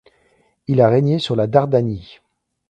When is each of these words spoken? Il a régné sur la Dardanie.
Il 0.65 0.81
a 0.81 0.89
régné 0.89 1.19
sur 1.19 1.35
la 1.35 1.45
Dardanie. 1.45 2.21